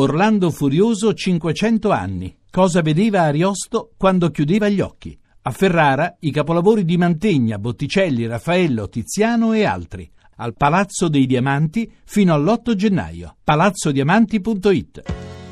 [0.00, 2.36] Orlando Furioso 500 anni.
[2.48, 5.18] Cosa vedeva Ariosto quando chiudeva gli occhi?
[5.42, 10.08] A Ferrara i capolavori di Mantegna, Botticelli, Raffaello, Tiziano e altri.
[10.36, 13.38] Al Palazzo dei Diamanti fino all'8 gennaio.
[13.42, 15.02] palazzodiamanti.it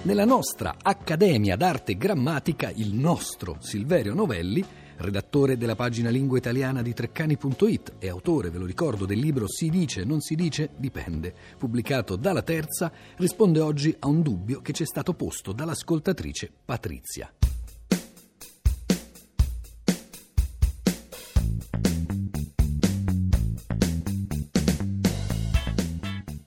[0.02, 4.64] Nella nostra Accademia d'Arte Grammatica il nostro Silverio Novelli
[4.98, 9.68] redattore della pagina lingua italiana di treccani.it e autore, ve lo ricordo, del libro Si
[9.68, 14.82] dice, non si dice, dipende, pubblicato dalla Terza, risponde oggi a un dubbio che ci
[14.82, 17.32] è stato posto dall'ascoltatrice Patrizia.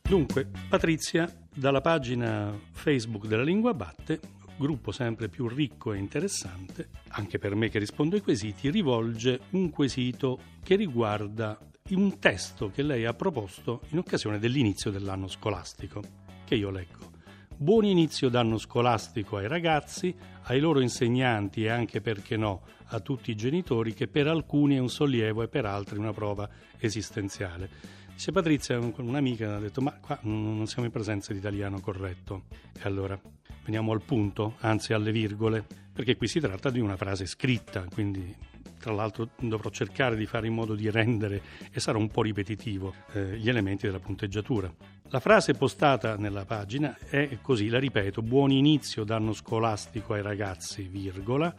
[0.10, 4.20] Dunque, Patrizia, dalla pagina Facebook della Lingua Batte,
[4.60, 9.70] gruppo sempre più ricco e interessante, anche per me che rispondo ai quesiti, rivolge un
[9.70, 11.58] quesito che riguarda
[11.92, 16.02] un testo che lei ha proposto in occasione dell'inizio dell'anno scolastico,
[16.46, 17.08] che io leggo.
[17.56, 23.32] Buon inizio d'anno scolastico ai ragazzi, ai loro insegnanti e anche, perché no, a tutti
[23.32, 27.98] i genitori che per alcuni è un sollievo e per altri una prova esistenziale.
[28.20, 32.48] Dice Patrizia, un'amica, ha detto ma qua non siamo in presenza di italiano corretto.
[32.78, 33.18] E allora
[33.64, 38.36] veniamo al punto, anzi alle virgole, perché qui si tratta di una frase scritta, quindi
[38.78, 42.94] tra l'altro dovrò cercare di fare in modo di rendere, e sarà un po' ripetitivo,
[43.14, 44.70] eh, gli elementi della punteggiatura.
[45.12, 50.90] La frase postata nella pagina è così, la ripeto, buon inizio d'anno scolastico ai ragazzi,
[50.90, 51.56] virgola,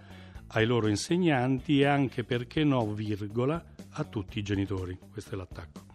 [0.48, 4.98] ai loro insegnanti e anche, perché no, virgola, a tutti i genitori.
[5.10, 5.88] Questo è l'attacco.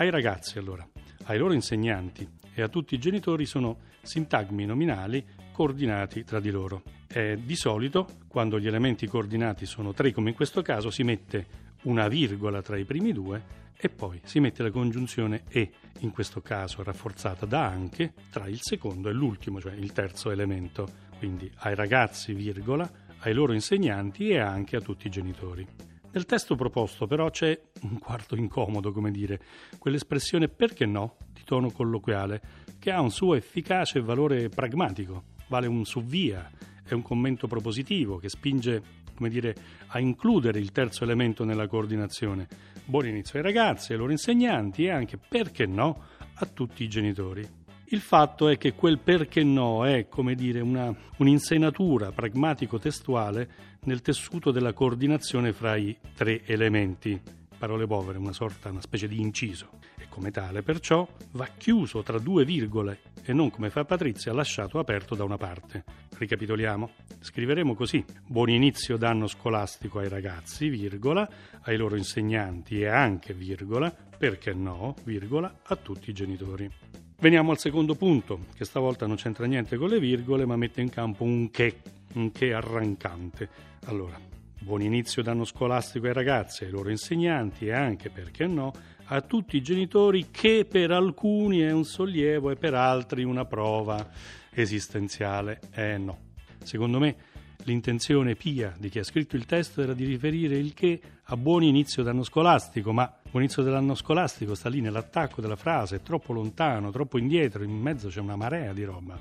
[0.00, 0.88] Ai ragazzi allora,
[1.24, 6.84] ai loro insegnanti e a tutti i genitori sono sintagmi nominali coordinati tra di loro.
[7.08, 11.46] E di solito, quando gli elementi coordinati sono tre, come in questo caso, si mette
[11.82, 13.42] una virgola tra i primi due
[13.76, 18.60] e poi si mette la congiunzione e, in questo caso rafforzata da anche, tra il
[18.60, 20.88] secondo e l'ultimo, cioè il terzo elemento.
[21.18, 22.88] Quindi ai ragazzi, virgola,
[23.18, 25.66] ai loro insegnanti e anche a tutti i genitori.
[26.10, 29.40] Nel testo proposto però c'è un quarto incomodo, come dire,
[29.78, 32.40] quell'espressione perché no, di tono colloquiale,
[32.78, 36.50] che ha un suo efficace valore pragmatico vale un suvvia,
[36.84, 39.54] è un commento propositivo che spinge come dire,
[39.88, 42.46] a includere il terzo elemento nella coordinazione.
[42.84, 47.46] Buon inizio ai ragazzi, ai loro insegnanti e anche, perché no, a tutti i genitori.
[47.90, 53.50] Il fatto è che quel perché no è, come dire, una, un'insenatura pragmatico-testuale
[53.84, 57.18] nel tessuto della coordinazione fra i tre elementi.
[57.56, 59.70] Parole povere, una sorta, una specie di inciso
[60.10, 65.14] come tale, perciò va chiuso tra due virgole e non come fa Patrizia lasciato aperto
[65.14, 65.84] da una parte.
[66.18, 66.90] Ricapitoliamo.
[67.20, 71.26] Scriveremo così: Buon inizio d'anno scolastico ai ragazzi, virgola,
[71.62, 77.07] ai loro insegnanti e anche, virgola, perché no, virgola, a tutti i genitori.
[77.20, 80.88] Veniamo al secondo punto, che stavolta non c'entra niente con le virgole, ma mette in
[80.88, 81.80] campo un che,
[82.12, 83.48] un che arrancante.
[83.86, 84.16] Allora,
[84.60, 88.72] buon inizio d'anno scolastico ai ragazzi, ai loro insegnanti e anche, perché no,
[89.06, 94.10] a tutti i genitori che per alcuni è un sollievo e per altri una prova
[94.50, 95.58] esistenziale.
[95.72, 96.18] Eh no.
[96.62, 97.16] Secondo me
[97.64, 101.62] l'intenzione pia di chi ha scritto il testo era di riferire il che a buon
[101.62, 106.32] inizio d'anno scolastico, ma buon inizio dell'anno scolastico sta lì nell'attacco della frase, è troppo
[106.32, 109.18] lontano, troppo indietro, in mezzo c'è una marea di roba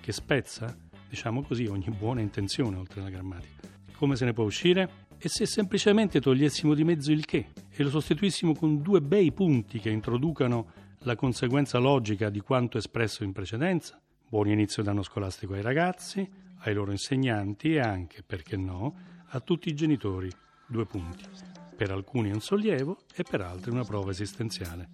[0.00, 0.74] che spezza,
[1.08, 3.68] diciamo così, ogni buona intenzione oltre alla grammatica.
[3.96, 5.06] Come se ne può uscire?
[5.18, 9.80] E se semplicemente togliessimo di mezzo il che e lo sostituissimo con due bei punti
[9.80, 10.70] che introducano
[11.00, 14.00] la conseguenza logica di quanto espresso in precedenza?
[14.28, 16.28] Buon inizio d'anno scolastico ai ragazzi,
[16.60, 18.96] ai loro insegnanti e anche, perché no,
[19.28, 20.30] a tutti i genitori.
[20.66, 21.24] Due punti.
[21.76, 24.90] Per alcuni è un sollievo e per altri una prova esistenziale.